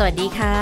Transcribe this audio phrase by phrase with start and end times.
[0.00, 0.56] สวัสดีค่ะ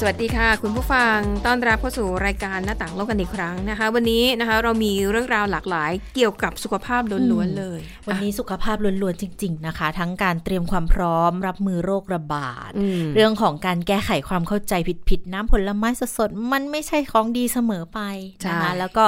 [0.00, 14.74] สวัสดีค่ะ คุณผู้ฟังต้อนรับเข้าสู่รายการหน้าต่างโลกกันอีกครั้งนะคะ วันนี้นะคะเรามีเรื่องราวหลากหลายเกี่ยวกับสุขภาพล้วนๆเลย วันนี้สุขภาพล้วนๆจริง ๆนะคะ ทั้งการเตรียมความพร้อม รับมือโรคระบาดอืมเรื่องของการแก้ไขความเข้าใจ
[15.08, 15.88] ผิดๆน้ำผลไม้
[16.18, 18.00] สดๆมันไม่ใช่ของดีเสมอไป
[18.46, 19.04] นะคะใช่แล้วก็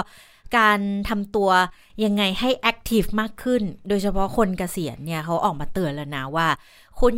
[0.59, 1.51] การทำตัว
[2.05, 6.49] ยังไงให้ active มากขึ้น โดยเฉพาะคนเกษียณเนี่ยเขาออกมาเตือนแล้วนะว่า
[7.01, 7.15] คุณ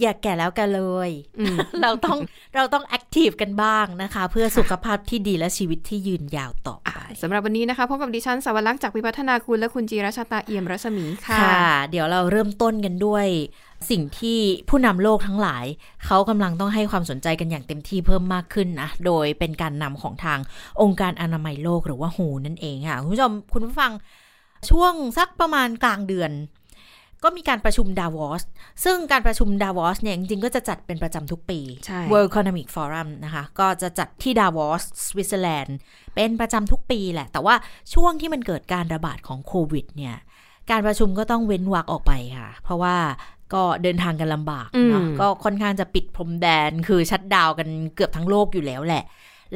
[0.00, 2.18] อย่าแก่แล้วแก่เลยอืมเราต้อง
[2.56, 13.26] เราต้อง active กันบ้างนะคะ เพื่อสุขภาพที่ดีและชีวิตที่ยืนยาวต่อไปสำหรับวันนี้นะคะพบกับดิฉันสาวรักษ์จากวิพัฒนาคุณและคุณจีรัชตาเอี่ยมรัศมีค่ะค่ะเดี๋ยวเราเริ่มต้นกันด้วย
[13.90, 15.64] สิ่งที่ผู้นำโลกทั้งหลาย
[16.06, 20.38] เขากำลังต้องให้ความสนใจกันอย่างเต็มที่เพิ่มมากขึ้นนะ โดยเป็นการนำของทาง
[20.82, 23.92] องค์การอนามัยโลกหรือว่า WHO นั่นเองค่ะ คุณผู้ชมคุณผู้ฟัง
[24.70, 26.32] ช่วงสักประมาณกลางเดือน
[27.24, 28.42] ก็มีการประชุมดาวอส
[28.84, 35.76] ซึ่งการประชุมดาวอสเนี่ยจริงๆ ก็จะจัดเป็นประจำทุกปีใช่ World Economic Forum นะคะ ก็จะจัดที่ดาวอสสวิตเซอร์แลนด์
[36.14, 37.54] เป็นประจำทุกปีแหละ แต่ว่า
[37.94, 40.16] ช่วงที่มันเกิดการระบาดของโควิดเนี่ย
[40.70, 42.96] การประชุมก็ต้องเว้นวรรคออกไปค่ะ เพราะว่า
[43.54, 49.04] ก็เดินทางกันลำบากเนาะอืมก็ค่อนข้างจะปิดพรมแดนคือชัดดาวน์กันเกือบทั้งโลกอยู่แล้วแหละ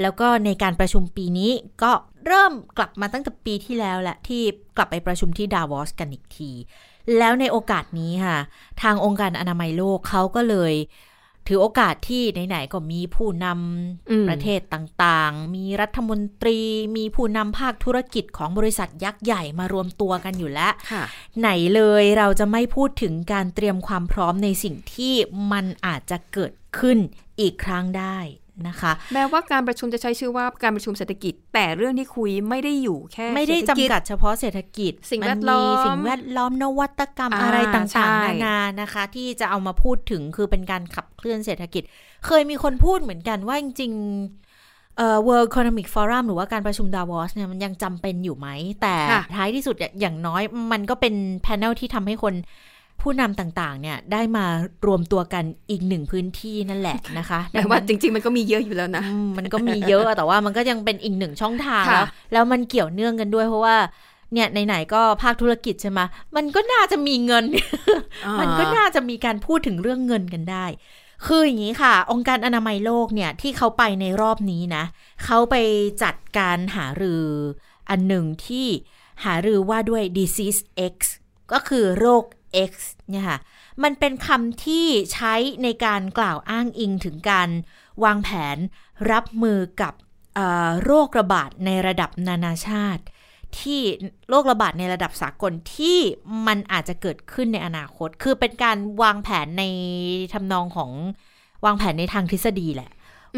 [0.00, 1.50] แล้วก็ในการประชุมปีนี้
[1.82, 1.92] ก็
[2.26, 4.42] เริ่มกลับมาตั้งแต่ปีที่แล้วแหละที่
[4.76, 6.50] กลับไปประชุมที่ดาวอสกันอีกที
[7.18, 8.38] แล้วในโอกาสนี้ค่ะ
[8.82, 10.74] ทางองค์การอนามัยโลกเขาก็เลย
[11.46, 13.46] ถือโอกาสที่ไหนๆก็มีผู้น
[14.10, 16.58] อืมำประเทศต่างๆ มีรัฐมนตรี
[16.96, 21.04] มีผู้นำภาคธุรกิจของบริษัทยักษ์ใหญ่มารวมตัวกันอยู่แล้วค่ะ
[21.40, 25.14] ไหนเลยเราจะไม่พูดถึงการเตรียมความพร้อมในสิ่งที่
[25.52, 26.98] มันอาจจะเกิดขึ้น
[27.40, 28.18] อีกครั้งได้
[28.68, 41.82] นะคะแม้ว่าการประชุมจะใช้ชื่อว่าการประชุมเศรษฐกิจ แต่เรื่องที่คุยไม่ได้อยู่แค่ ไม่ได้เศรษฐจำกิจกัดเฉพาะเศรษฐกิจ สิ่งมันแวดล้อมสิ่งแวดล้อมนวัตกรรมอ่าอะไรต่ใช่างๆนานานะคะ ที่จะเอามาพูดถึงคือเป็นการขับเคลื่อนเศรษฐกิจ
[42.26, 48.48] เคยมีคนพูดเหมือนกันว่าจริงๆเอ่อ World Economic Forum หรือว่าการประชุมดาวอสเนี่ยมันยังจำเป็นอยู่ไหม
[48.82, 50.42] แต่ค่ะท้ายที่สุดอย่างน้อย
[50.72, 52.34] มันก็เป็นแพนเนลที่ทำให้คน
[53.04, 54.44] ผู้นำต่างๆ เนี่ยได้มา
[54.86, 63.76] รวมตัวกันอีกหนึ่งพื้นที่นั่นแหละนะคะแต่ว่าจริง ๆ มันก็มีเยอะอยู่แล้วนะอืมมันก็มีเยอะแต่ว่ามันก็ยังเป็นอีกหนึ่งช่องทางค่ะแล้วแล้วมันเกี่ยวเนื่องกันด้วยเพราะว่า
[64.32, 66.00] เนี่ยไหนๆก็ภาคธุรกิจใช่ไหม
[66.36, 67.44] มันก็น่าจะมีเงิน
[68.40, 70.66] มันก็น่าจะมีการพูดถึงเรื่องเงินกันได้
[71.26, 74.84] คืออย่างนี้ค่ะ องค์การอนามัยโลกเนี่ยที่เขาไปในรอบนี้นะ
[75.24, 75.56] เขาไป
[76.02, 77.24] จัดการหารือ
[77.90, 78.66] อันหนึ่งที่
[79.24, 80.60] หารือว่าด้วย disease
[80.94, 80.96] X
[81.52, 82.24] ก็คือโรค
[82.70, 82.72] X
[83.10, 83.38] เนี่ยค่ะ
[83.82, 87.48] มันเป็นคำที่ใช้ในการกล่าวอ้างอิงถึงการ
[88.04, 88.56] วางแผน
[89.10, 89.94] รับมือกับ
[90.84, 93.02] โรคระบาดในระดับนานาชาติ
[93.58, 93.80] ที่
[94.28, 95.98] โรคระบาดในระดับสากลที่
[96.46, 99.64] มันอาจจะเกิดขึ้นในอนาคต คือเป็นการวางแผนใน
[100.32, 100.90] ทำนองของ
[101.64, 102.90] วางแผนในทางทฤษฎีแหละ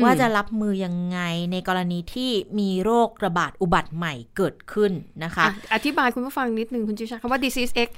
[0.02, 1.18] ว่าจะรับมือยังไง
[1.52, 4.92] ในกรณีที่มีโรคระบาดอุบัติใหม่เกิดขึ้น
[5.24, 7.88] นะคะอะอธิบายคุณผู้ฟังนิดนึงคุณจิวชาคำว่า disease X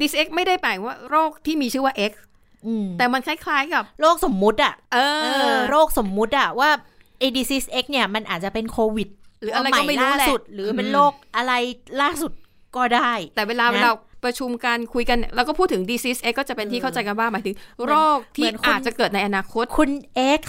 [0.00, 2.12] disease X ไม่ได้แปลว่าโรคที่มีชื่อว่า X
[2.66, 6.70] อืมแต่มันคล้ายๆกับโรคสมมุติอะเอเอออโรคสมมุติอะว่า
[7.22, 9.08] a disease X เนี่ยมันอาจจะเป็นโควิด
[9.42, 11.52] หรืออะไรก็ไม่รู้ใหแหละล่าสุดหรือเป็นอืมโรคอะไร
[12.02, 12.32] ล่าสุด
[12.76, 13.90] ก็ได้ แต่เวลานะเวลา
[14.24, 19.90] ประชุมกันคุยกันเราก็พูดถึง disease X ก็จะเป็นที่เข้าใจกันว่าหมายถึง โรคที่เหมือนคนอาจจะเกิดในอนาคต คุณ
[20.40, 20.42] X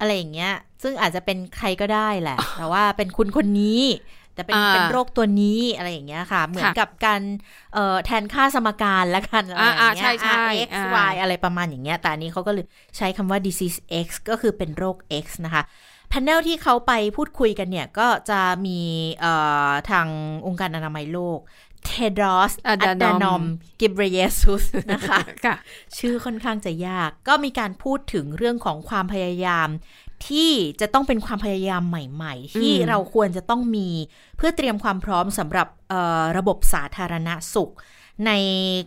[0.00, 0.52] อะไรอย่างเงี้ย
[0.82, 3.82] ซึ่งอาจจะเป็นใครก็ได้แหละ แต่ว่าเป็นคุณคนนี้
[4.34, 7.22] แต่เป็นอ่าเป็นโรคตัวนี้อะไรอย่างเงี้ยค่ะ เหมือนค่ะกับการ
[7.74, 10.38] เอ่อแทนค่าสมการละกันอะไรอย่างอ่าเงี้ใช่ยใช่อ่า
[10.68, 12.64] X อ่า Y อะไรประมาณอย่างเงี้ย แต่อันนี้เขาก็เลย
[12.96, 15.62] ใช้คำว่า disease X ก็คือเป็นโรค X นะคะ
[16.08, 18.78] panel ที่เขาไปพูดคุยกันเนี่ย ก็จะมี
[19.20, 19.32] เอ่
[19.68, 20.06] อทาง
[20.46, 21.38] องค์การอนามัยโลก
[21.84, 23.42] เทดรอสอัด Adhanom ดานอม
[23.80, 25.54] กิบเรเยซุสนะคะค่ะ
[25.98, 29.68] ชื่อค่อนข้างจะยาก ก็มีการพูดถึงเรื่องของความพยายาม
[30.28, 33.88] ที่จะต้องเป็นความพยายามใหม่ ๆ ที่อืมเราควรจะต้องมี
[34.36, 37.72] เพื่อเตรียมความพร้อมสำหรับเอ่อระบบสาธารณสุข
[38.26, 38.32] ใน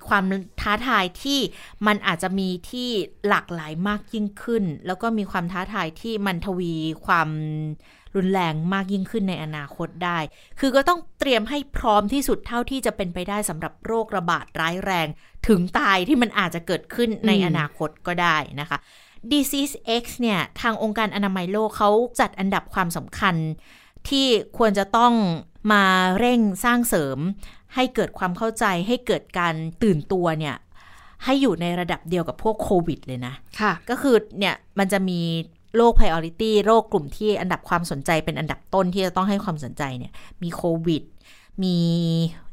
[0.08, 0.24] ความ
[0.62, 1.40] ท้าทายที่
[1.88, 2.90] มันอาจจะมีที่
[3.28, 6.74] หลากหลายมากยิ่งขึ้น แล้วก็มีความท้าทายที่มันทวี
[7.06, 7.30] ความ
[8.16, 10.20] รุนแรงมากยิ่งขึ้นในอนาคตได้
[10.60, 15.08] คือก็ต้องเตรียมให้พร้อมที่สุดเท่าที่จะเป็นไปได้สำหรับโรคระบาดร้ายแรง
[15.48, 18.78] ถึงตายที่มันอาจจะเกิดขึ้นในอนาคตก็ได้นะคะ
[19.32, 21.90] Disease X เนี่ย ทางองค์การอนามัยโลกเขา
[22.20, 23.36] จัดอันดับความสำคัญ
[24.10, 24.28] ที่
[24.58, 25.14] ควรจะต้อง
[25.72, 25.84] มา
[26.20, 27.18] เร่งสร้างเสริม
[27.76, 29.54] ให้เกิดความเข้าใจให้เกิดการ
[29.84, 30.56] ตื่นตัวเนี่ย
[31.24, 35.20] ให้อยู่ในระดับเดียวกับพวกโควิดเลยนะ ค่ะ ก็คือเนี่ยมันจะมี
[35.76, 40.12] โรค priority โรคกลุ่มที่อันดับความสนใจเป็นอันดับต้นที่จะต้องให้ความสนใจเนี่ย
[40.44, 41.04] มีโควิด
[41.64, 41.78] มี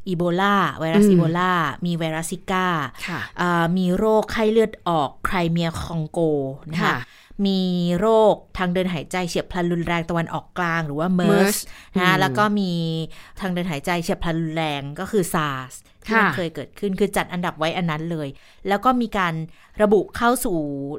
[0.09, 1.53] อีโบลาไวรัสอืมอีโบลา
[1.87, 2.67] มีไวรัสซิก้า
[3.09, 6.21] ค่ะอ่ามีโรคไข้เลือดออกไครเมียคองโก
[6.71, 6.97] นะคะค่ะ
[7.47, 7.61] มี
[8.01, 11.57] โรคทางเดินหายใจเฉียบพลันรุนแรงตะวันออกกลางหรือว่าเม MERS ร์ส
[11.99, 12.73] นะอืมแล้วก็มี
[13.41, 18.29] ทางเดินหายใจเฉียบพลันรุนแรงก็คือ SARS ที่มันค่ะเคยเกิดขึ้นคือจัดอันดับไว้อันนั้นเลย
[18.69, 19.35] แล้วก็มีการ
[19.83, 20.57] ระบุเข้าสู่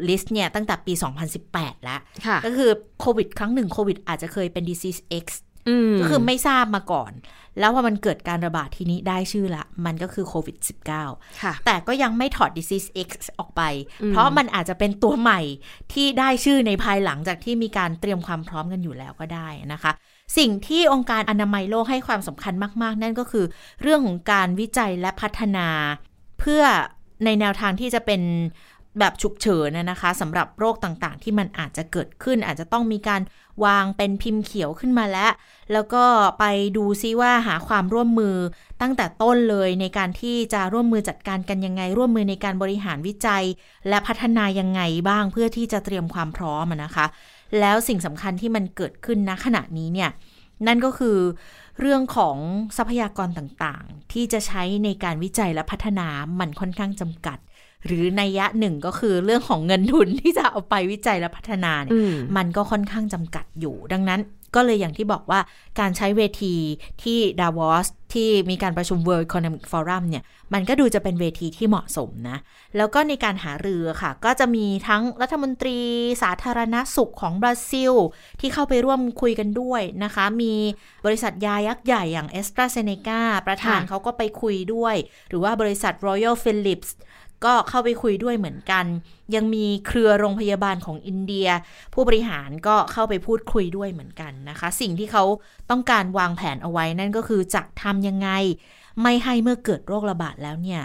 [0.08, 0.94] ลิสต์เนี่ยตั้งแต่ปี
[1.40, 5.26] 2018 แล้วค่ะก็คือโควิดครั้งหนึ่งโควิดอาจจะเคยเป็น disease X
[5.70, 7.12] อืมก็คือไม่ทราบมาก่อน
[7.60, 10.58] แล้วพอมันเกิดการระบาดทีนี้ได้ชื่อละ มันก็คือโควิด
[11.00, 13.62] -19 ค่ะแต่ก็ยังไม่ถอด disease X ออกไป
[14.02, 15.42] อืมเพราะมันอาจจะเป็นตัวใหม่
[15.94, 19.92] ที่ได้ชื่อในภายหลังจากที่มีการเตรียมความพร้อมกันอยู่แล้วก็ได้นะคะ
[20.38, 22.54] สิ่งที่องค์การอนามัยโลกให้ความสำคัญ
[22.84, 23.46] มาก ๆ นั่นก็คือ
[23.82, 25.68] เรื่องของการวิจัยและพัฒนา
[26.40, 26.64] เพื่อ
[27.26, 28.22] ในแนวทางที่จะเป็น
[29.00, 33.22] แบบฉุกเฉินนะคะสำหรับโรคต่างๆ ที่มันอาจจะเกิดขึ้น อาจจะต้องมีการ
[33.66, 35.32] วางเป็นพิมพ์เขียวขึ้นมาแล้ว
[35.74, 36.04] แล้วก็
[36.40, 36.46] ไป
[36.78, 38.36] ดูซิว่าหาความร่วมมือ
[38.82, 43.44] ตั้งแต่ต้นเลยในการที่จะร่วมมือจัดการกันยังไง ร่วมมือในการบริหารวิจัย
[43.90, 47.06] และพัฒนายังไงบ้างเพื่อที่จะเตรียมความพร้อมนะคะ
[47.60, 50.10] แล้วสิ่งสำคัญที่มันเกิดขึ้นณขณะนี้เนี่ย
[50.68, 51.18] นั่นก็คือ
[51.80, 52.38] เรื่องของ
[52.78, 56.08] ทรัพยากรต่างๆ ที่จะใช้ในการวิจัยและพัฒนา
[56.40, 57.38] มันค่อนข้างจำกัด
[57.86, 64.22] หรือในยะหนึ่งก็คือเรื่องของเงินทุนที่จะเอาไปวิจัยและพัฒนาเนี่ยอืมมันก็ค่อนข้างจำกัดอยู่ ดังนั้น
[64.56, 65.40] ก็เลยอย่างที่บอกว่า
[65.80, 66.56] การใช้เวที
[67.04, 70.24] ที่ดาวอสที่มีการประชุม World Economic Forum เนี่ย
[70.54, 72.38] มันก็ดูจะเป็นเวทีที่เหมาะสมนะ
[72.78, 75.80] แล้วก็ในการหารือค่ะ ก็จะมีทั้งรัฐมนตรี
[76.24, 77.94] สาธารณสุขของบราซิล
[78.40, 80.54] ที่เข้าไปร่วมคุยกันด้วยนะคะ มี
[81.06, 84.96] บริษัทยายักษ์ใหญ่อย่าง a s t r a z e ซ e c a ประธานค่ะเขาก็ไปคุยด้วย
[85.30, 86.90] หรือว่าบริษัท Royal Philips
[87.46, 88.86] ก็เข้าไปคุยด้วยเหมือนกัน
[89.36, 91.48] ยังมีเครือโรงพยาบาลของอินเดีย
[91.94, 95.24] ผู้บริหารก็เข้าไปพูดคุยด้วยเหมือนกันนะคะ สิ่งที่เขา
[95.70, 98.30] ต้องการวางแผนเอาไว้นั่นก็คือจะทำยังไง
[99.02, 100.82] ไม่ให้เมื่อเกิดโรคระบาดแล้วเนี่ย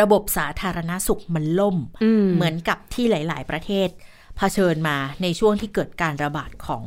[0.00, 3.88] ระบบสาธารณสุขมันล่มอืมเหมือนกับที่หลาย ๆ ประเทศ
[4.36, 6.82] เผชิญมาในช่วงที่เกิดการระบาดของ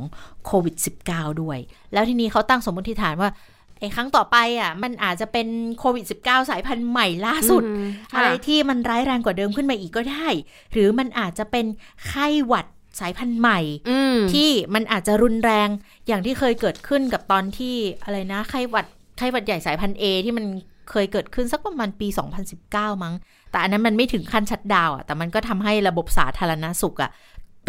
[0.46, 0.76] โควิด
[1.08, 1.58] -19 ด้วย
[1.92, 3.30] แล้วทีนี้เขาตั้งสมมติฐานว่า
[3.80, 5.48] ไอ้ครั้งต่อไปอะมันอาจจะเป็น
[5.78, 10.28] โควิด -19 สายพันธุ์ใหม่ล่าสุดอืมค่ะอะไรที่มันร้ายแรงกว่าเดิมขึ้นมาอีกก็ได้
[10.72, 11.66] หรือมันอาจจะเป็น
[12.06, 12.66] ไข้หวัด
[13.00, 13.60] สายพันธุ์ใหม่
[13.90, 15.68] อืมที่มันอาจจะรุนแรง
[16.06, 18.86] อย่างที่เคยเกิดขึ้นกับตอนที่อะไรนะไข้หวัด
[19.18, 20.44] ไข้หวัดใหญ่สายพันธุ์ A ที่มัน
[20.90, 22.08] เคยเกิดขึ้นสักประมาณปี
[22.54, 23.14] 2019 มั้ง
[23.50, 27.10] แต่อันนั้นมันไม่ถึงขั้นชัดดาวน์อะ แต่มันก็ทำให้ระบบสาธารณสุขอะ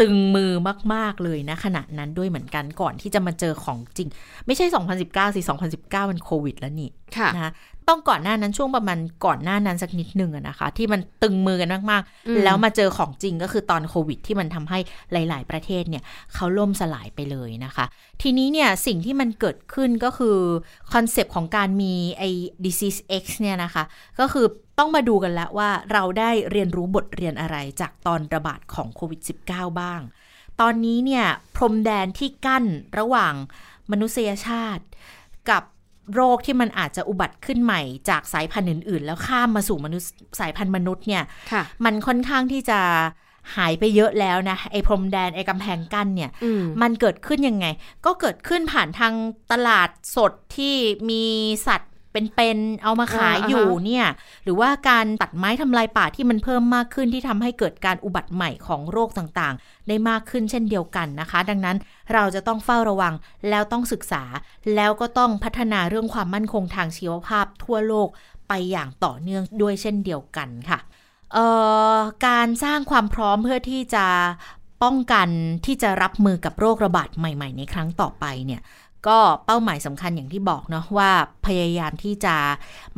[0.00, 0.52] ตึงมือ
[0.94, 4.08] มาก ๆ เลยนะ ขณะนั้นด้วยเหมือนกันก่อนที่จะมาเจอของจริง
[4.46, 4.66] ไม่ใช่
[5.00, 5.40] 2019 สิ
[5.76, 7.52] 2019 มันโควิดแล้วนี่ค่ะนะคะ
[7.88, 14.78] ต้องก่อนหน้านั้นช่วงประมาณก่อนหน้านั้นสักนิดหนึ่งอะนะคะ ที่มันตึงมือกันมากอืมๆแล้วมาเจอของจริงก็คือตอนโควิด ที่มันทำให้
[15.12, 16.02] หลาย ๆ ประเทศเนี่ย
[16.34, 17.84] เขาล่มสลายไปเลยนะคะ
[18.22, 20.38] ทีนี้เนี่ยสิ่งที่มันเกิดขึ้นก็คือ
[20.92, 22.28] concept ของการมีไอ้
[22.64, 23.84] disease X เนี่ยนะคะ
[24.20, 24.46] ก็คือ
[24.78, 29.20] ต้องมาดูกันแล้วว่าเราได้เรียนรู้บทเรียนอะไรจากตอนระบาดของโควิด
[29.50, 30.00] -19 บ้าง
[30.60, 31.24] ตอนนี้เนี่ย
[31.56, 32.64] พรมแดนที่กั้น
[32.98, 33.34] ระหว่าง
[33.90, 34.84] มนุษยชาติ
[35.50, 35.62] กับ
[36.14, 40.10] โรคที่มันอาจจะอุบัติขึ้นใหม่จากสายพันธุ์อื่น ๆ แล้วข้ามมาสู่มนุษย์
[40.40, 42.80] สายพันธุ์มนุษย์เนี่ยค่ะมันค่อนข้างที่จะ
[43.56, 47.66] หายไปเยอะแล้วนะไอ้พรมแดนไอ้กำแพงกั้นเนี่ยอืมมันเกิดขึ้นยังไง
[48.06, 49.14] ก็เกิดขึ้นผ่านทาง
[49.52, 50.74] ตลาดสดที่
[51.10, 51.24] มี
[51.66, 54.06] สัตว์ เป็นๆเอามาขายอ่าอยู่อ่าฮะเนี่ย
[54.44, 61.76] หรือว่าการตัดไม้ทำลายป่าที่มันเพิ่มมากขึ้นที่ทำให้เกิดการอุบัติใหม่ของโรคต่างๆ ได้มากขึ้นเช่นเดียวกันนะคะ ดังนั้น
[62.12, 63.14] เราจะต้องเฝ้าระวัง
[63.48, 64.24] แล้วต้องศึกษา
[64.74, 68.08] แล้วก็ต้องพัฒนาเรื่องความมั่นคงทางชีวภาพทั่วโลก
[68.48, 70.78] ไปอย่างต่อเนื่องด้วยเช่นเดียวกันค่ะ
[71.32, 71.46] เอ่
[71.94, 74.06] อการสร้างความพร้อมเพื่อที่จะ
[74.82, 75.28] ป้องกัน
[75.66, 78.60] ที่จะรับมือกับโรคระบาดใหม่ ๆ ในครั้งต่อไปเนี่ย
[79.08, 81.10] ก็เป้าหมายสำคัญอย่างที่บอกเนาะว่า
[81.46, 82.36] พยายามที่จะ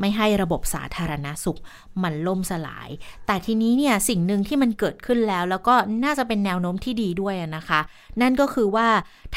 [0.00, 1.58] ไม่ให้ระบบสาธารณสุข
[2.02, 2.88] มันล่มสลาย
[3.26, 7.80] แต่ทีนี้เนี่ยสิ่งหนึ่งที่มันเกิดขึ้นแล้ว แล้วก็น่าจะเป็นแนวโน้มที่ดีด้วยนะคะ
[8.20, 8.88] นั่นก็คือว่า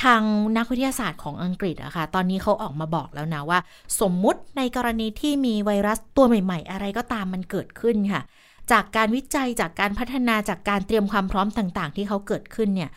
[0.03, 0.21] ทาง
[0.57, 3.59] นักวิทยาศาสตร์ของอังกฤษอะค่ะตอนนี้เขาออกมาบอกแล้วนะว่า
[4.01, 8.21] สมมุติในกรณีที่มีไวรัสตัวใหม่ ๆ อะไรก็ตามมันเกิดขึ้นค่ะ
[8.71, 12.91] จากการวิจัยจากการพัฒนาจากการเตรียมความพร้อมต่าง ๆ ที่เขาเกิดขึ้นเนี่ย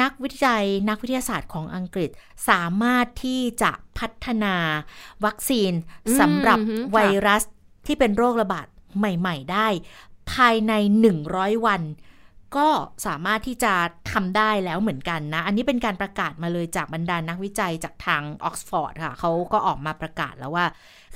[0.00, 2.10] นักวิจัยนักวิทยาศาสตร์ของอังกฤษ
[2.48, 4.54] สามารถที่จะพัฒนา
[5.24, 5.72] วัคซีน
[6.06, 7.42] อืมสำหรับอืมค่ะไวรัส
[7.86, 8.66] ที่เป็นโรคระบาด
[8.98, 9.68] ใหม่ ๆ ได้
[10.32, 10.72] ภายใน
[11.18, 11.82] 100 วัน
[12.56, 12.68] ก็
[13.06, 13.72] สามารถที่จะ
[14.12, 20.66] ทำได้แล้วเหมือนกันนะ อันนี้เป็นการประกาศมาเลยจากบรรดานักวิจัยจากทางออกซฟอร์ดค่ะเขาก็ออกมาประกาศแล้วว่า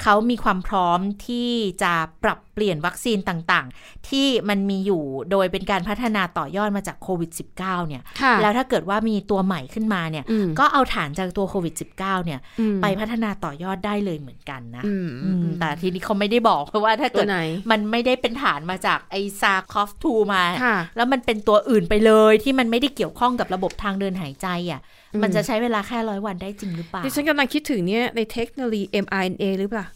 [0.03, 1.51] เขามีความพร้อมที่
[1.83, 1.93] จะ
[2.25, 17.41] ปรับเปลี่ยนวัคซีนต่างๆ ที่มันมีอยู่โดยเป็นการพัฒนาต่อยอดมาจากโควิด -19 เนี่ยค่ะแล้วถ้าเกิดว่ามีตัวใหม่ขึ้นมาเนี่ยอืมก็เอาฐานจากตัวโควิด -19 เนี่ยอืมไปพัฒนาต่อยอดได้เลยเหมือนกันนะอืมอืมแต่ทีนี้เขาไม่ได้บอกเพราะว่าถ้าตัเกิวดไหน
[17.71, 29.87] มันไม่ได้เป็นฐานมาจากไอซาคอฟ2มาค่ะแล้วมันเป็นตัวอื่นไปเลยที่มันไม่ได้เกี่ยวข้องกับระบบทางเดินหายใจอะอื มมันจะใช้เวลาแค่ร้อยวันได้จริงหรือเปล่าดิฉันกำลังคิดถึงเนี่ยในเทคโนโลยี mRNA หรือเปล่า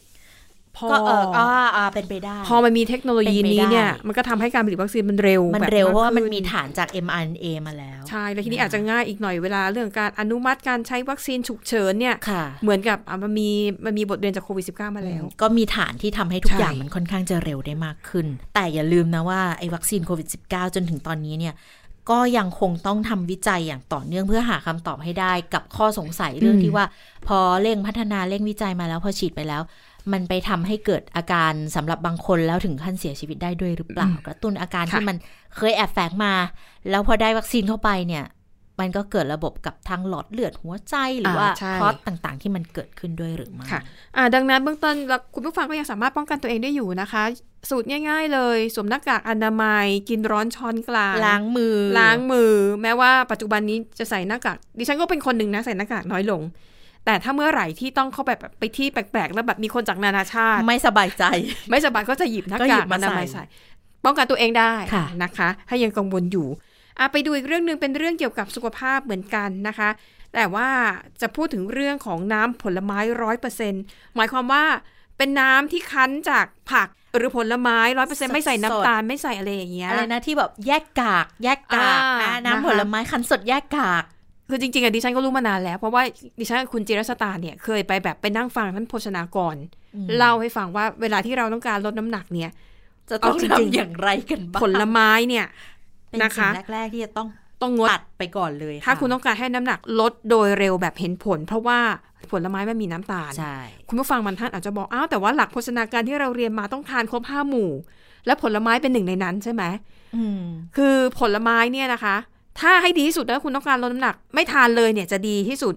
[0.79, 13.51] พอก็เอออ่าอ่าเป็นไปได้ พอมันมีเทคโนโลยีเป็นไปนี้เนี่ยได้มันก็ทำให้การผลิตวัคซีนมันเร็ว มันแบบเร็วเพราะว่ามันขึ้มีฐานจาก mRNA มาแล้ว ใช่ แล้วทีนี้อาจจะง่ายอีกหน่อยเวลาเรื่องการอนุมัติการใช้วัคซีนฉุกเฉินเนี่ยค่ะเหมือนกับอะมันมี
[13.85, 21.55] มันมีบทเรียนจากโควิด -19 มาแล้ว ก็มีฐานที่ทำให้ทุกใช่อย่างมันค่อนข้างจะเร็วได้มากขึ้น แต่อย่าลืมนะว่าไอ้วัคซีนโควิด -19 จนถึงตอนนี้เนี่ย
[22.11, 26.85] ก็ยังคงต้องทำวิจัยอย่างต่อเนื่องเพื่อหาคำตอบให้ได้กับข้อสงสัยเรื่องที่ว่า
[27.27, 29.63] พอเร่งพัฒนาเร่งวิจัยมาแล้วพอฉีดไปแล้ว
[30.13, 35.17] มันไปทำให้เกิดอาการสำหรับบางคนแล้วถึงขั้นเสียชีวิตได้ด้วยหรือเปล่ากระตุ้นอาการค่ะที่มัน
[35.57, 36.33] เคยแอบแฝงมา
[36.91, 38.25] แล้วพอได้วัคซีนเข้าไปเนี่ย
[38.81, 43.81] มันก็เกิดระบบกับทางหลอดเลือดหัวใจหรือว่าอ่าใช่คลอตต่างๆ ที่มันเกิดขึ้นด้วยหรือไม่ค่ะ
[44.17, 47.23] อ่าดังนั้นเบื้องต้นเราคุณผู้ฟังก็ยังสามารถป้องกันตัวเองได้อยู่นะคะ
[47.71, 52.53] สูตรง่าย ๆ เลยสวมหน้ากากอนามัย กินร้อนช้อนกลางล้างมือ ล้างมือ
[52.83, 56.43] แม้ว่าปัจจุบันนี้จะใส่หน้ากากดิฉันก็เป็นคนหนึ่งนะใส่หน้ากากน้อยลง
[57.05, 61.25] แต่ถ้าเมื่อไหร่ที่ต้องเข้าแบบไปที่แปลกๆ แล้วแบบมีคนจากนานาชาติ ไม่สบายใจ
[61.71, 63.43] ไม่สบายก็จะหยิบหน้าก็หยิกากบมาอนามัยใส่ใส่
[64.05, 66.47] ป้องกันตัวเองได้ค่ะนะคะให้ยังกังวลอยู่
[66.99, 69.91] อะไปดูอีกเรื่องหนึ่งเป็นเรื่องเกี่ยวกับสุขภาพเหมือนกันนะคะ
[70.35, 70.69] แต่ว่า
[71.21, 73.75] จะพูดถึงเรื่องของน้ำผลไม้ร้อยเปอร์เซ็น
[74.17, 74.65] หมายความว่า
[75.19, 84.05] เป็นน้ำที่คั้นจากผักหรือผลไม้ร้อยเปอร์เซ็นไม่ใส่น้ำตาลไม่ใส่อะไรอย่างเงี้ยอะไรนะที่แบบแยกกาก แยกกากอ่าอ่านะคะน้ำผลไม้คั้นสดแยกกาก
[84.49, 86.03] คือจริงๆอะดิฉันก็รู้มานานแล้ว เพราะว่า
[86.41, 89.57] ดิฉันกับคุณจิรสตาเนี่ยเคยไปแบบไปนั่งฟังท่านโภชนากร
[89.95, 92.51] อืมเล่าให้ฟังว่าเวลาที่เราต้องการลดน้ำหนักเนี่ย
[93.11, 95.47] จะต้องเอาจริงๆทำอย่างไรกันบ้างผลไม้เนี่ย
[96.15, 97.29] เป็นนะคะสิ่งแรก ๆ ที่จะต้อง
[97.63, 101.81] ต้องงดตัดไปก่อนเลย ถ้าะคุณต้องการให้น้ำหนักลดโดยเร็วแบบเห็นผล เพราะว่า
[102.33, 103.57] ผลไม้มันมีน้ำตาลใช่
[103.89, 107.71] คุณผู้ฟังบางท่านอาจจะบอกอ้าวแต่ว่าหลักโภชนาการที่เราเรียนมาต้องทานครบห้าหมู่
[108.27, 109.63] และผลไม้เป็นหนึ่งในนั้นใช่ไหม
[110.17, 110.43] อืม
[110.77, 112.17] คือผลไม้เนี่ยนะคะ
[112.61, 115.75] ถ้าให้ดีที่สุดแล้วคุณต้องการลดน้ำหนัก ไม่ทานเลยเนี่ยจะดีที่สุด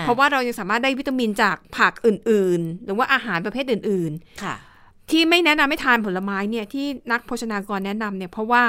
[0.00, 8.64] เพราะว่าเรายังสามารถได้วิตามินจากผักอื่น ๆ หรือว่าอาหารประเภทอื่นค่ะๆที่ไม่แนะนำให้ทานผลไม้เนี่ยที่นักโภชนากรแนะนำเนี่ยเพราะว่า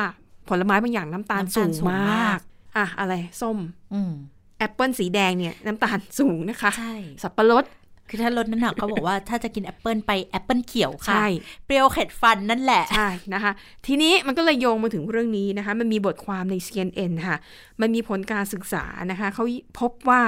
[0.50, 2.40] ผลไม้บางอย่างน้ำตาลน้ำตาลสูงสูงมากมาก
[2.78, 3.58] อะอะไรส้ม
[3.94, 4.12] อืม
[4.60, 7.66] แอปเปิลสีแดงเนี่ยน้ำตาลสูงนะคะใช่สับปะรด
[8.12, 11.28] คือถ้าลดน้ำหนักเขาบอกว่าถ้าจะกินแอปเปิลไปแอปเปิลเขียวค่ะใช่
[11.66, 13.52] เปรี้ยวเข็ดฟันนั่นแหละ ใช่นะคะ
[13.86, 17.38] ทีนี้มันก็เลยโยงมาถึงเรื่องนี้นะคะ มันมีบทความใน CNN ค่ะ
[17.82, 19.44] มันมีผลการศึกษานะคะ เขา
[19.80, 20.22] พบว่า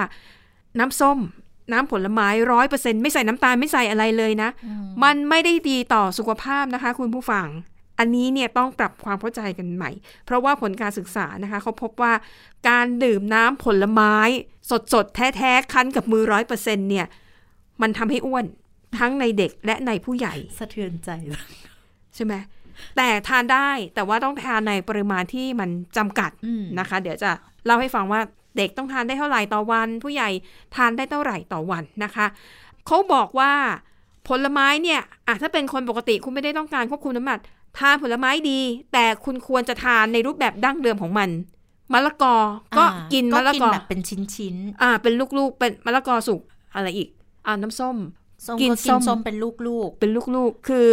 [0.79, 1.19] น้ำส้ม
[1.71, 4.49] น้ำผลไม้ร้อยเปอร์เซ็นต์ไม่ใส่น้ำตาลไม่ใส่อะไรเลยนะ
[5.03, 7.47] มันไม่ได้ดีต่อสุขภาพนะคะ คุณผู้ฟัง
[8.01, 9.91] อันนี้เนี่ยต้องปรับความเข้าใจกันใหม่
[10.25, 12.13] เพราะว่าผลการศึกษานะคะเขาพบว่า
[12.69, 14.15] การดื่มน้ำผลไม้
[14.71, 17.07] สดสดๆ แท้ๆ คั้นกับมือร้อยเปอร์เซ็นเนี่ย
[17.81, 18.45] มันทำให้อ้วน
[18.99, 21.09] ทั้งในเด็กและในผู้ใหญ่ สะเทือนใจ
[22.15, 22.33] ใช่ไหม
[22.97, 27.31] แต่ทานได้แต่ว่าต้องทานในปริมาณที่มันจำกัดอืมนะคะ เดี๋ยวจะ
[27.65, 28.21] เล่าให้ฟังว่า
[28.57, 30.29] เด็กต้องทานได้เท่าไหร่ต่อวัน ผู้ใหญ่
[30.75, 32.25] ทานได้เท่าไหร่ต่อวันนะคะ
[32.87, 33.51] เขาบอกว่า
[34.27, 37.39] ผลไม้เนี่ยอะถ้าเป็นคนปกติคุณไม่ได้ต้องการควบคุมน้ำหนัก
[37.79, 38.59] ทานผลไม้ดี
[38.93, 41.29] แต่คุณควรจะทานในรูปแบบดั้งเดิมของมัน
[41.93, 42.35] มะละกอ
[42.77, 46.41] ก็อ่ากินมะละกอแบบเป็นชิ้นอ่า เป็นลูกๆ เป็นมะละกอสุก
[46.73, 47.09] อะไรอีก
[47.45, 49.53] อ่าน้ำส้มๆส้มกิกินนส้มส้มเป็นลูก
[49.99, 50.87] เป็นลูกๆ คือ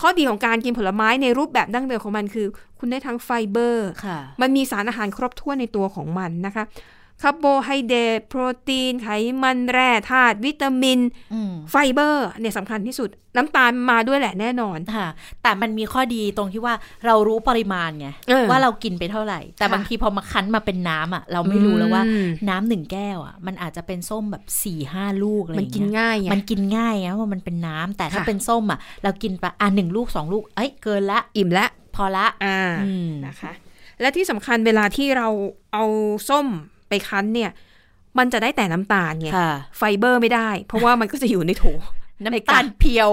[0.00, 2.46] ข้อดีของการกินผลไม้ในรูปแบบดั้งเดิมของมันคือ
[2.78, 6.64] คุณได้ทั้งไฟเบอร์ๆค่ะมันมีสารอาหารครบถ้วนในตัวของมันนะคะ
[7.22, 9.08] คาร์โบไฮเดรตโปรตีน ไข
[9.42, 10.98] มันแร่ธาตุวิตามิน
[11.34, 15.06] อืมไฟเบอร์เนี่ยสำคัญที่สุด น้ำตาลมาด้วยแหละแน่นอนค่ะ
[15.42, 16.74] แต่มันมีข้อดีตรงที่ว่า
[17.06, 33.52] เรารู้ปริมาณไงเออว่าเรากินไปเท่าไหร่ แต่ค่ะบางทีพอมาคั้นมาเป็นน้ำอะเราไม่รู้แล้วว่าอืมน้ำหนึ่งแก้วอะมันอาจจะเป็นส้มแบบสี่ห้าลูกอะไรอย่างกินเงี้ยมันกินง่ายไงมันกินง่ายเพราะว่ามันเป็นน้ำแต่ถ้าค่ะเป็นส้มอะเรากินไปอะหนึ่งลูกสองลูกเอ้ยเกินละอิ่มแล้วพอละอ่าอืมนะคะ
[34.00, 35.28] และที่สำคัญเวลาที่เรา
[35.72, 35.84] เอา
[36.28, 36.46] ส้ม
[36.88, 37.50] ไปคั้นเนี่ย
[38.18, 41.64] มันจะได้แต่น้ำตาลไงค่ะไฟเบอร์ไม่ได้ เพราะว่ามันก็จะอยู่ในโถ
[42.24, 43.10] น้ำตาลเพียว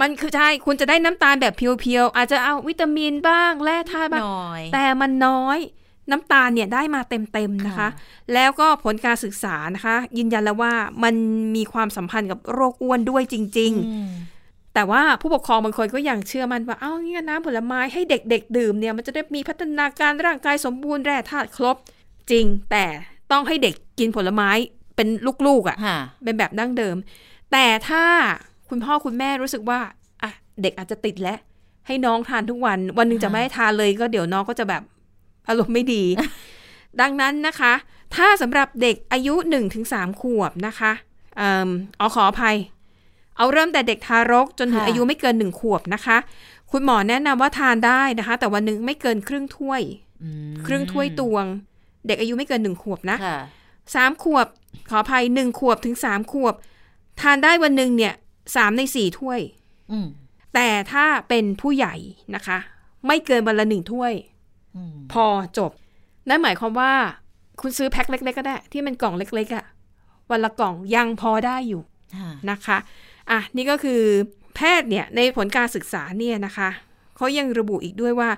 [0.00, 5.58] มันคือใช่ คุณจะได้น้ำตาลแบบเพียวๆ อาจจะเอาวิตามินบ้าง แร่ธาตุบ้างน้อยแต่มันน้อย
[6.10, 7.88] น้ำตาลเนี่ยได้มาเต็มๆนะคะค่ะ
[8.34, 11.14] แล้วก็ผลการศึกษานะคะ ยืนยันแล้วว่ามัน
[11.56, 21.76] มีความสัมพันธ์กับโรคอ้วนด้วยจริงอืมๆแต่ว่าผู้ปกครองบางคนก็ยังเชื่อมันว่า เอ้านี่น้ำผลไม้ให้เด็กๆ ดื่มเนี่ย มันจะได้มีพัฒนาการร่างกายสมบูรณ์แร่ธาตุครบ
[22.30, 22.84] จริงแต่
[23.32, 24.50] ต้องให้เด็กกินผลไม้
[24.96, 25.08] เป็น
[25.46, 26.96] ลูกๆอะ่ะค่ะเป็นแบบดั้งเดิม
[27.52, 28.04] แต่ถ้า
[28.68, 29.80] คุณคุณพ่อคุณแม่รู้สึกว่า
[30.22, 30.30] อะ
[30.62, 31.38] เด็กอาจจะติดแล้ว
[31.86, 34.82] ให้น้องทานทุกวัน วันหนึ่งจะไม่ให้ทานเลยก็เดี๋ยวน้องก็จะแบบ
[35.48, 36.04] อารมณ์ไม่ดี
[37.00, 37.72] ดังนั้นนะคะ
[38.16, 40.92] ถ้าสำหรับเด็กอายุ1นถึงสขวบนะคะ
[41.36, 42.56] เอ่อเอาขออภัย
[43.36, 46.16] เอาเริ่มแต่เด็กทารกจนถึงค่ะอายุไม่เกินหนึ่งขวบนะคะ
[46.70, 49.82] คุณหมอแนะนำว่าทานได้นะคะ แต่วันหนึ่งไม่เกินครึ่งถ้วย
[50.22, 51.46] อืมครึ่งถ้วยตวง
[52.06, 53.38] เด็กอายุไม่เกินหนึ่งขวบนะค่ะ
[53.94, 54.46] สามขวบ
[54.90, 56.54] ขออภัยหนึ่งขวบถึงสามขวบ
[57.20, 58.14] ทานได้วันหนึ่งเนี่ย
[58.56, 59.40] สามในสี่ถ้วย
[59.92, 60.08] อืม
[60.54, 61.94] แต่ถ้าเป็นผู้ใหญ่
[62.34, 62.58] นะคะ
[63.06, 64.12] ไม่เกินวันละหนึ่งถ้วย
[64.76, 65.26] อืมพอ
[65.58, 65.70] จบ
[66.28, 66.92] นั่นหมายความว่า
[67.60, 69.64] คุณซื้อแพ็คเล็ก ๆ ก็ได้ ที่มันกล่องเล็ก ๆอะ
[70.30, 71.82] วันละกล่องยังพอได้อยู่
[72.16, 72.78] ค่ะนะคะ
[73.30, 74.00] อะนี่ก็คือ
[74.56, 76.68] แพทย์เนี่ยในผลการศึกษาเนี่ยนะคะ
[77.16, 78.30] เขายังระบุอีกด้วยว่า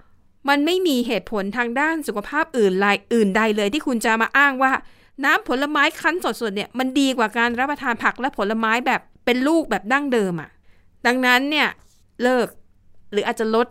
[0.49, 4.73] มันไม่มีเหตุผลทางด้านสุขภาพอื่นรายอื่นใดเลยที่คุณจะมาอ้างว่า
[5.25, 10.51] น้ำผลไม้คั้นสดๆเนี่ยมันดีกว่าการรับประทานผักและผลไม้แบบเป็นลูกแบบดั้งเดิมอะ่ะ
[11.07, 11.69] ดังนั้นเนี่ย
[12.23, 12.47] เลิก
[13.13, 13.67] หรืออาจจะลด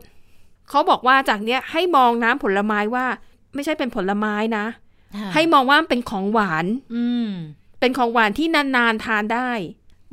[0.70, 3.06] เขาบอกว่าจากเนี้ยให้มองน้ำผลไม้ว่า
[3.54, 4.66] ไม่ใช่เป็นผลไม้นะ
[5.16, 6.66] ค่ะให้มองว่ามันเป็นของหวาน
[6.96, 7.30] อืม
[7.80, 9.50] เป็นของหวานที่นานๆทานได้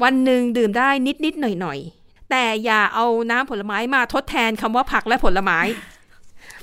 [0.03, 0.91] วันหนึ่งดื่มได้
[1.25, 5.59] นิดๆหน่อยๆแต่อย่าเอาน้ำผลไม้มาทดแทนคำว่าผักและผลไม้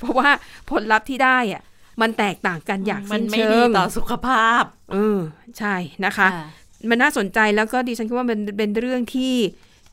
[0.00, 0.30] เพราะว่า
[0.70, 1.62] ผลลัพธ์ที่ได้อะ
[2.00, 5.18] มันแตกต่างกันอย่างมันสิ้นไม่เชิดีงต่อสุขภาพเออ
[5.58, 6.46] ใช่นะคะค่ะ
[6.90, 9.34] มันน่าสนใจแล้วก็ดิฉันคิดว่ามันเป็นเรื่องที่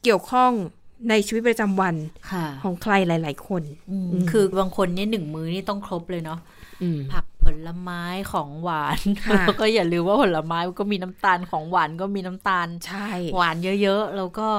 [0.03, 0.51] เกี่ยวข้อง
[1.09, 1.95] ในชีวิตประจำวัน
[2.31, 6.39] ค่ะของใครหลาย ๆ คนอืมอืมคือบางคนเนี่ยหนึ่งมื้อนี่ต้องครบเลยเนาะ
[6.81, 14.49] อืมผักผลไม้ของหวานค่ะแล้วก็อย่าลืมว่าผลไม้ก็มีน้ำตาลของหวานก็มีน้ำตาลใช่หวานเยอะ ๆ แล้วก็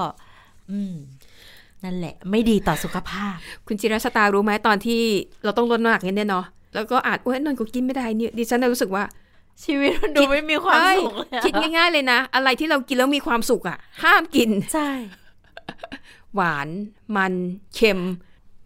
[0.70, 0.94] อืม
[1.84, 5.02] นั่นแหละ ไม่ดีต่อสุขภาพ คุณจิรสตารู้ไหมตอนที่
[5.44, 9.04] เราต้องลดน้ำหนักเนี่ยเนาะแล้วก็อาจอ้วนนนท์ก็กินไม่ได้เนี่ยดิฉันน่ะรู้สึกว่า
[9.64, 14.90] ชีวิตมันดูไม่มีความเอ้ยสุขเลยอะคิดง่ายๆเลยนะ อะไรที่เรากินแล้วมีความสุขอะ ห้ามกินใช่
[16.34, 16.68] หวาน
[17.16, 17.32] มัน
[17.74, 18.00] เค็ม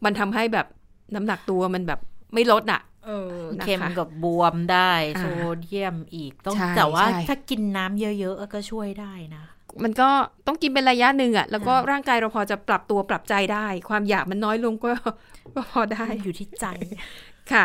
[0.05, 0.67] มันทำให้แบบ
[1.15, 2.01] น้ำหนักตัวมันแบบ
[2.35, 5.25] ไม่ลดอะเออนะคะเค็มกับบวมได้อ่าโซ
[5.61, 9.45] เดียมอีกต้องใช่แต่ว่าใช่ถ้ากินน้ำเยอะ ๆ ก็ช่วยได้นะ
[9.85, 10.09] มันก็
[10.47, 14.91] ต้องกินเป็นระยะหนึ่งอะแล้วก็อ่าร่างกายเราพอจะปรับตัวปรับใจได้ ความอยากมันน้อยลงก็
[15.55, 16.67] ก็พอได้อยู่ที่ใจ
[17.53, 17.65] ค่ะ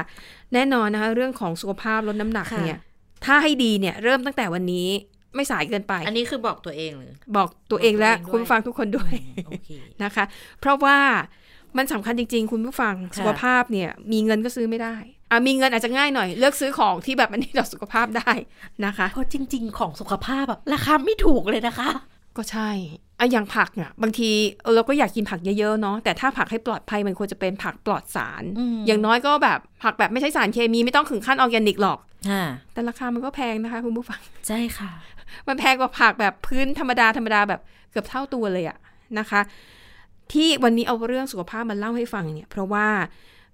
[0.53, 2.79] แน่นอนนะคะ เรื่องของสุขภาพลดน้ำหนักค่ะเนี่ย
[3.25, 4.87] ถ้าให้ดีเนี่ย เริ่มตั้งแต่วันนี้
[5.35, 9.69] ไม่สายเกินไป อันนี้คือบอกตัวเองหรือบอกตัวเองและบอกตัวเองด้วยคุณผู้ฟังทุกคนด้วยอืมโอเค
[10.03, 10.23] นะคะ
[10.59, 10.97] เพราะว่า
[11.77, 15.16] มันสำคัญจริง ๆ คุณผู้ฟังค่ะสุขภาพเนี่ย มีเงินก็ซื้อไม่ได้อะ
[15.47, 18.31] มีเงินอาจจะง่ายหน่อย เลือกซื้อของที่แบบมันดีต่อสุขภาพได้
[18.85, 21.89] นะคะ เพราะจริง ๆ ของสุขภาพอะราคาไม่ถูกเลยนะคะ
[22.37, 22.69] ก็ใช่
[23.19, 24.29] อะอย่างผักอะบางที
[24.63, 32.41] เออเราก็อยากกินผักเยอะๆเนาะแต่ถ้าผักให้ปลอดภัยมันควรจะเป็นผักปลอดสารอืมอย่างน้อยก็แบบผักแบบไม่ใช่สารเคมีไม่ต้องถึงขั้นออร์แกนิกหรอกอ่า
[32.73, 34.91] แต่ราคามันก็แพงนะคะคุณผู้ฟังใช่ค่ะ
[35.47, 37.61] มันแพงกว่าผักแบบพื้นธรรมดาธรรมดาแบบ
[37.91, 38.77] เกือบเท่าตัวเลยอะ
[39.19, 39.41] นะคะ
[40.33, 42.87] ที่วันนี้เอาเรื่องสุขภาพมาเล่าให้ฟังเนี่ย เพราะว่า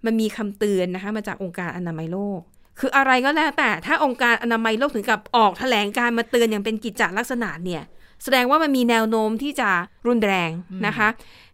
[0.06, 2.40] มันมีคำเตือนนะคะ มาจากองค์การอนามัยโลก
[2.80, 7.84] คืออะไรก็แล้วแต่ถ้าองค์การอนามัยโลกถึงกับออกแถลงการมาเตือนอย่างเป็นกิจจลักษณะเนี่ย
[8.24, 9.70] แสดงว่ามันมีแนวโน้มที่จะ
[10.08, 10.52] รุนแรง
[10.88, 11.08] นะคะ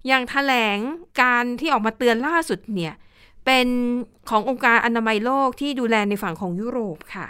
[0.08, 0.78] อย่างแถลง
[1.22, 2.94] การที่ออกมาเตือนล่าสุดเนี่ย
[3.46, 3.68] เป็น
[4.30, 7.28] ขององค์การอนามัยโลกที่ดูแลในฝั่งของยุโรปค่ะ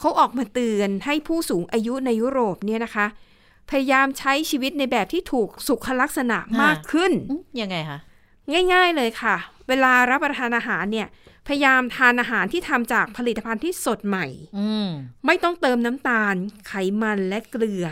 [0.00, 3.06] เขาออกมาเตือนให้ผู้สูงอายุในยุโรปเนี่ยนะคะ
[3.70, 7.98] พยายามใช้ชีวิตในแบบที่ถูกสุขลักษณะมากขึ้นอืมยังไงคะ
[8.72, 9.36] ง่าย ๆเลยค่ะ
[9.70, 11.08] เวลารับประทานอาหารเนี่ย
[11.46, 14.26] พยายามทานอาหารที่ทำจากผลิตภัณฑ์ที่สดใหม่
[14.58, 14.88] อืม
[15.26, 16.34] ไม่ต้องเติมน้ำตาล
[16.66, 17.86] ไขมันและเกลือ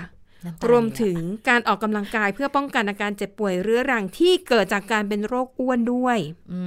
[0.44, 6.18] น้ำตาลรวมถึงการออกกำลังกายเพื่อป้องกันอาการเจ็บป่วยเรื้อรังที่เกิดจากการเป็นโรคอ้วนด้วย
[6.52, 6.62] อื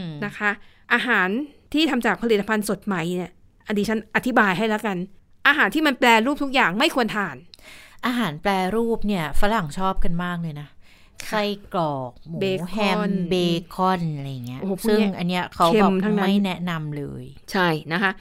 [0.00, 0.50] มนะคะ
[0.94, 1.28] อาหาร
[1.72, 3.30] ที่ทำจากผลิตภัณฑ์สดใหม่เนี่ย
[3.66, 4.96] อันนี้ฉันอธิบายให้แล้วกัน
[5.48, 7.36] อาหารที่มันแปรรูปทุกอย่างไม่ควรทาน
[8.06, 10.68] อาหารแปรรูปเนี่ย ฝรั่งชอบกันมากเลยนะ
[11.28, 11.42] ไส้
[11.74, 13.34] กรอกหมูเบคอนแฮมเบ
[13.74, 18.12] คอนอะไรเงี้ยโอ้โหซึ่งพวกเนี้ยอันเนี้ยเขาแบบเค็มทั้งนั้นไม่แนะนำเลย ใช่นะคะ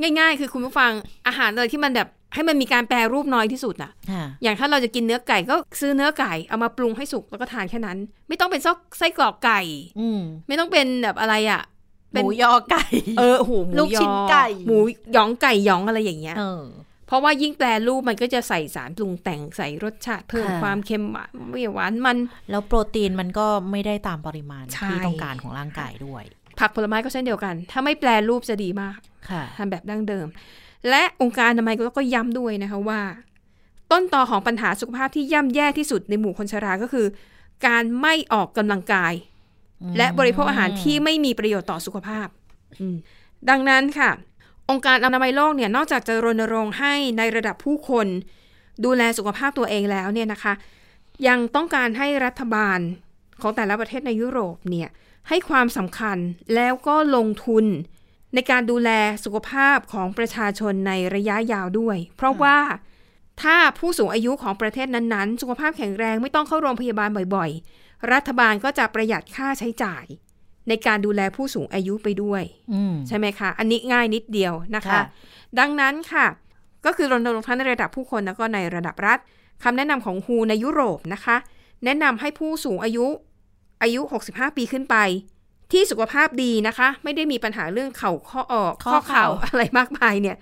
[0.00, 0.92] ง่ายๆ คือคุณผู้ฟัง
[1.26, 9.60] อาหารเลยที่มันแบบให้มันมีการแปรรูปน้อยที่สุดน่ะค่ะ อย่างถ้าเราจะกินเนื้อไก่ก็ซื้อเนื้อไก่เอามาปรุงให้สุกแล้วก็ทานแค่นั้น ไม่ต้องเป็นซอกไส้กรอกไก่
[10.00, 11.62] อืมไม่ต้องเป็นแบบอะไรอะ
[12.12, 12.84] หเป็นมูยอไก่
[13.18, 14.76] เออโอ้โหหมูลูกชิ้นยอไก่ หมู
[15.12, 16.36] หยองไก่หยองอะไรอย่างเงี้ย
[17.06, 22.18] เออเพราะว่ายิ่งแปรรูปมันก็จะใส่สารปรุงแต่งใส่รสชาติเพิ่มค่ะความเค็มหวานไม่หวานมัน
[22.50, 26.22] แล้วโปรตีนมันก็ไม่ได้ตามปริมาณใช่ที่ต้องการของร่างกายด้วย
[26.58, 28.98] ผักผลไม้ก็เช่นเดียวกัน ถ้าไม่แปรรูปจะดีมาก
[29.30, 30.26] ค่ะทำแบบดั้งเดิม
[30.88, 33.00] และองค์การอนามัยก็ย้ำด้วยนะคะว่า
[33.92, 37.06] ต้นตอของปัญหาสุขภาพที่ย่ำแย่ที่สุดในหมู่คนชราก็คือ
[37.66, 39.14] การไม่ออกกำลังกาย
[39.96, 42.26] และบริโภคอาหารที่ไม่มีประโยชน์ต่อสุขภาพ
[42.80, 42.96] อืม
[43.50, 44.10] ดังนั้นค่ะ
[44.70, 48.06] องค์การอนามัยโลกเนี่ยนอกจากจะรณรงค์ให้ในระดับผู้คน
[48.84, 50.52] ดูแลสุขภาพตัวเองแล้วเนี่ยนะคะ
[51.28, 52.78] ยังต้องการให้รัฐบาล
[53.40, 54.88] ของแต่ละประเทศในยุโรปเนี่ย
[55.28, 56.18] ให้ความสำคัญ
[56.54, 57.64] แล้วก็ลงทุน
[58.34, 58.90] ในการดูแล
[59.24, 62.58] สุขภาพของประชาชนในระยะยาวด้วย เพราะว่า
[63.42, 70.04] ถ้าผู้สูงอายุของประเทศนั้นๆ สุขภาพแข็งแรงไม่ต้องเข้าโรงพยาบาลบ่อยๆ รัฐบาลก็จะประหยัดค่าใช้จ่าย
[70.68, 75.02] ในการดูแลผู้สูงอายุไปด้วยอืมใช่ไหมคะ อันนี้ง่ายนิดเดียวนะคะค่ะ
[75.58, 76.26] ดังนั้นค่ะ
[76.86, 79.18] ก็คือรณรงค์ทั้งในระดับผู้คนแล้วก็ในระดับรัฐ
[79.62, 81.36] คำแนะนำของฮูในยุโรปนะคะ
[81.84, 83.06] แนะนำให้ผู้สูงอายุ
[83.82, 84.00] อายุ
[84.30, 84.96] 65 ปีขึ้นไป
[85.72, 90.36] ที่สุขภาพดีนะคะ ไม่ได้มีปัญหาเรื่องเข่าข้อออกข้อข้อเข่าเข่าอะไรมากมายเนี่ย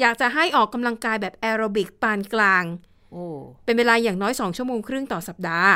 [0.00, 2.64] อยากจะให้ออกกำลังกายแบบแอโรบิกปานกลาง
[3.12, 3.24] โอ้
[3.64, 5.72] เป็นเวลาอย่างน้อย 2 ชั่วโมงครึ่งต่อสัปดาห์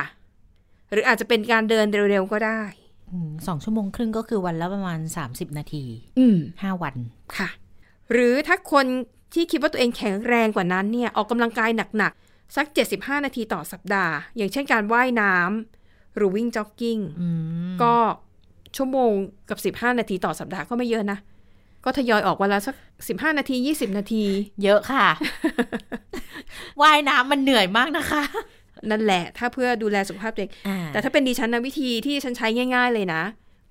[0.92, 2.85] หรืออาจจะเป็นการเดินเร็วๆก็ได้อืม
[3.46, 5.84] สองชั่วโมงครึ่งก็คือวันละประมาณ 30 นาที
[6.18, 6.94] อืมห้าวัน
[7.36, 7.48] ค่ะ
[8.12, 8.86] หรือถ้าคน
[9.34, 12.66] ที่คิดว่าตัวเองแข็งแรงกว่านั้นเนี่ยออกกำลังกายหนักๆ สัก
[12.96, 17.28] 75 นาทีต่อสัปดาห์ อย่างเช่นการว่ายน้ำหรือวิ่งจ็อกกิ้งอื
[17.72, 17.94] มก็
[18.76, 19.12] ชั่วโมง
[19.48, 21.18] กับ 15 นาทีต่อสัปดาห์ก็ไม่เยอะนะ
[21.84, 22.74] ก็ทยอยออกวันละสัก
[23.08, 24.24] 15 นาที 20 นาที
[24.62, 25.06] เยอะค่ะ
[26.82, 28.22] ว่ายน้ำมันเหนื่อยมากนะคะ
[28.90, 33.22] นั่นแหละ ถ้าเพื่อดูแลสุขภาพตัวเองอ่าแต่ถ้าเป็นดิฉันนะวิธีที่ฉันใช้ง่าย ๆ เลยนะ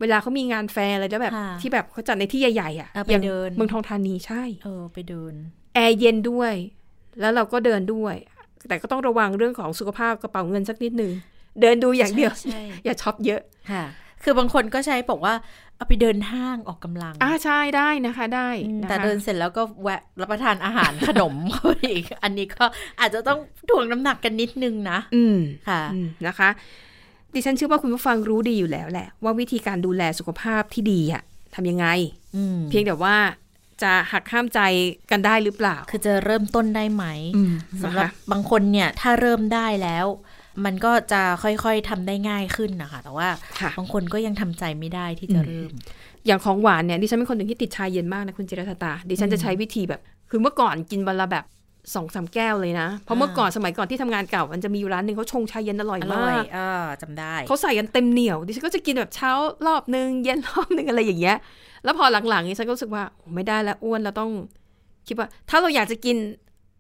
[0.02, 5.34] เวลาเขามีงานแฟร์อะไรแล้วแบบค่ะที่แบบเขาจัดในที่ใหญ่ๆอะเอาไปอย่างเดินเมืองทองธานีใช่ เออไปเดิน
[5.76, 6.54] แอร์เย็นด้วย
[7.20, 8.16] แล้วเราก็เดินด้วย
[8.68, 11.12] แต่ก็ต้องระวังเรื่องของสุขภาพกระเป๋าเงินสักนิดนึง
[11.62, 13.42] เดินดูอย่างเดียวใช่ใช่อย่าช็อปเยอะ
[13.72, 13.84] ค่ะ
[14.26, 15.34] คือบางคนก็ใช้บอกว่า
[15.78, 22.66] เอาไปเดินห้างออกกำลังอ่าใช่ได้นะคะได้อืมนะคะแต่เดินเสร็จแล้วก็แวะรับประทานอาหารขนมเข้าไปอีกอันนี้ก็
[23.00, 26.50] อาจจะต้องถ่วงน้ำหนักกันนิดนึงนะ อืมค่ะอืมนะคะ
[27.34, 31.24] ดิฉันเชื่อว่าคุณผู้ฟังรู้ดีอยู่แล้วแหละ ว่าวิธีการดูแลสุขภาพที่ดีอะ
[31.56, 31.88] ทำยังไง
[32.36, 33.16] อืมเพียงแต่ว่า
[33.84, 34.60] จะหักห้ามใจ
[35.12, 40.06] กันได้หรือเปล่า คือจะเริ่มต้นได้ไหมอืมสำนะหรับคะบางคนเนี่ย ถ้าเริ่มได้แล้ว
[40.66, 43.28] มันก็จะค่อยๆทำได้ง่ายขึ้นนะคะ แต่ว่า
[43.60, 45.72] ค่ะบางคนก็ยังทำใจไม่ได้ที่จะเริ่ม
[46.26, 51.46] อย่างของหวานเนี่ยดิฉันเป็นคนหนึ่งที่ติดชาเย็นมากนะคุณจิรชตา ดิฉันจะใช้วิธีแบบ คือเมื่อก่อนกินวันละแบบ
[51.96, 59.32] สองสามแก้วเลยนะ เพราะเมื่อก่อนสมัยก่อนที่ทำงานเก่า มันจะมีอยู่ร้านหนึ่งเขาชงชาเย็นอร่อยอร่มาอยกเออจำได้ เขาใส่กันเต็มเหนียว ดิฉันก็จะกินแบบเช้า
[59.68, 61.38] รอบนึง เย็นรอบนึงอะไรอย่างเงี้ย
[61.84, 64.32] แล้วพอหลังๆนี่ฉันก็รู้สึกว่าโอ้ไม่ได้แล้วอ้วนเราต้อง
[65.08, 66.18] คิดว่า ถ้าเราอยากจะกิน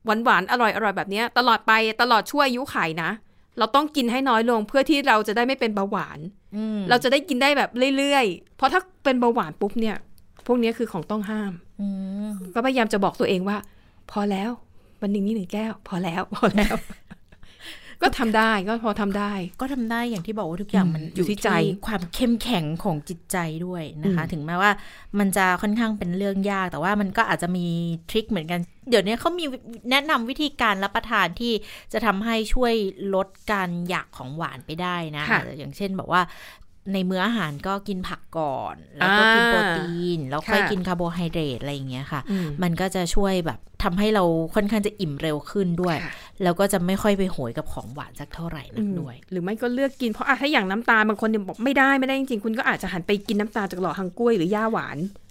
[0.05, 3.09] หวานๆอร่อยๆแบบเนี้ยตลอดไปตลอดช่วอายุไขนะ
[3.57, 6.19] เราต้องกินให้น้อยลงเพื่อที่เราจะได้ไม่เป็นเบาหวาน
[6.55, 9.95] อืมเราจะได้กินได้แบบเรื่อยๆ เพราะถ้าเป็นเบาหวานปุ๊บเนี่ย
[10.45, 11.87] พวกเนี้ยคือของต้องห้ามอื
[12.27, 13.57] มก็พยายามจะบอกตัวเองว่า
[14.11, 14.51] พอแล้ว
[15.01, 16.75] วันหนึ่งนี่หนึ่งแก้ว พอแล้ว พอแล้ว
[18.01, 21.49] ก็ทำได้ก็พอทำได้ ก็ทำได้อย่างที่บอกว่าทุกอย่างอืมมันอยู่ที่ใจ
[21.87, 24.71] ความเข้มแข็งของจิตใจด้วยนะคะอืมถึงแม้ว่า
[25.19, 27.67] มันจะค่อนข้างเป็นเรื่องยาก แต่ว่ามันก็อาจจะมี
[28.09, 29.45] ทริคเหมือนกัน เดี๋ยวนี้เขามี
[29.91, 31.53] แนะนำวิธีการรับประทานที่
[31.93, 32.73] จะทำให้ช่วย
[33.15, 36.21] ลดการอยากของหวานไปได้นะค่ะอย่างเช่นบอกว่า
[36.93, 44.23] ในมื้ออาหารก็กินผักก่อน แล้วก็กินอ่าโปรตีน แล้วค่อยค่ะกินคาร์โบไฮเดรตอะไรอย่างเงี้ยค่ะอืมมันก็จะช่วยแบบทำให้เรา
[44.55, 55.24] ค่อนข้างจะอิ่มเร็วขึ้นด้วยค่ะแล้วก็จะไม่ค่อยไปโหยกับของหวานสักเท่าไหร่นักด้วย หรือไม่ก็เลือกกินเพราะอะถ้าอย่างน้ำตาลบางคนเนี่ยบอกไม่ได้ไม่ได้จริงๆคุณก็อาจจะหันไปกินน้ำตาลจากหล่อฮังกล้วยหรือย่าหวานอืม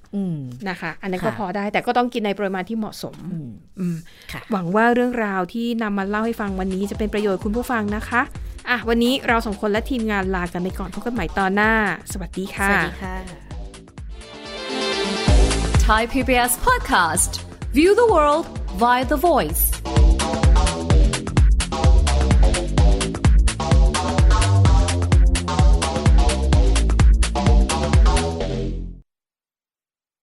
[0.68, 3.50] นะคะ อันนั้นก็ค่ะพอได้แต่ก็ต้องกินในปริมาณที่เหมาะสมอืม
[3.80, 3.96] อืม
[4.32, 8.22] ค่ะหวังว่าเรื่องราวที่นำมาเล่าให้ฟังวันนี้จะเป็นประโยชน์คุณผู้ฟังนะคะ
[8.70, 11.72] อะวันนี้เราสองคนและทีมงานลากันไปก่อนพบกันใหม่ตอนหน้า
[12.12, 13.16] สวัสดีสค่ะวัสดีค่ะ
[15.88, 17.44] Thai PBS podcast.
[17.74, 18.46] View the world
[18.82, 19.62] via the voice.